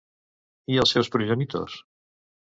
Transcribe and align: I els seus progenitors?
I 0.75 0.79
els 0.85 0.95
seus 0.95 1.11
progenitors? 1.17 1.79